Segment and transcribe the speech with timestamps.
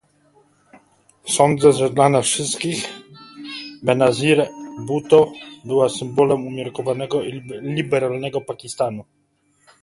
[1.27, 2.85] Sądzę, że dla nas wszystkich
[3.83, 4.47] Benazir
[4.79, 5.31] Bhutto
[5.65, 7.31] była symbolem umiarkowanego i
[7.61, 9.05] liberalnego Pakistanu